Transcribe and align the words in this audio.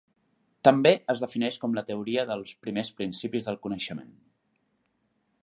També 0.67 0.93
es 1.13 1.21
defineix 1.23 1.59
com 1.65 1.77
la 1.79 1.83
teoria 1.89 2.23
dels 2.31 2.55
primers 2.67 2.91
principis 3.03 3.51
del 3.51 3.61
coneixement. 3.67 4.11